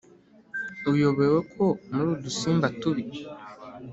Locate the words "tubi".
2.79-3.03